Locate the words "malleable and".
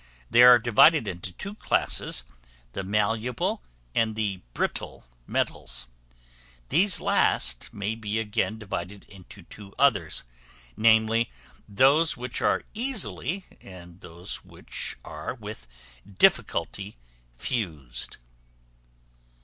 2.83-4.15